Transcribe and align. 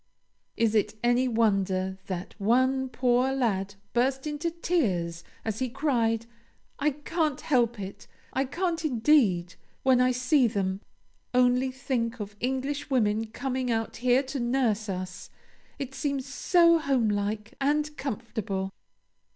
Is 0.57 0.73
it 0.73 0.95
any 1.03 1.27
wonder 1.27 1.99
that 2.07 2.33
one 2.39 2.89
poor 2.89 3.31
lad 3.31 3.75
burst 3.93 4.25
into 4.25 4.49
tears 4.49 5.23
as 5.45 5.59
he 5.59 5.69
cried: 5.69 6.25
"I 6.79 6.89
can't 6.89 7.39
help 7.41 7.79
it, 7.79 8.07
I 8.33 8.45
can't 8.45 8.83
indeed, 8.83 9.53
when 9.83 10.01
I 10.01 10.11
see 10.11 10.47
them. 10.47 10.81
Only 11.35 11.69
think 11.69 12.19
of 12.19 12.35
Englishwomen 12.39 13.27
coming 13.27 13.69
out 13.69 13.97
here 13.97 14.23
to 14.23 14.39
nurse 14.39 14.89
us! 14.89 15.29
It 15.77 15.93
seems 15.93 16.25
so 16.25 16.79
homelike 16.79 17.53
and 17.61 17.95
comfortable." 17.95 18.71